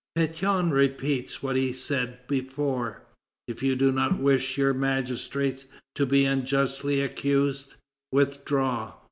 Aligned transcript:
Pétion 0.17 0.71
repeats 0.71 1.43
what 1.43 1.55
he 1.55 1.71
said 1.71 2.17
before: 2.27 3.03
"If 3.47 3.61
you 3.61 3.75
do 3.75 3.91
not 3.91 4.17
wish 4.17 4.57
your 4.57 4.73
magistrates 4.73 5.67
to 5.93 6.07
be 6.07 6.25
unjustly 6.25 7.01
accused, 7.01 7.75
withdraw." 8.11 8.93